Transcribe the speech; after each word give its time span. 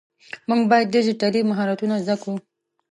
مونږ 0.47 0.61
باید 0.71 0.91
ډيجيټلي 0.95 1.41
مهارتونه 1.49 1.95
زده 2.03 2.15
کړو. 2.21 2.35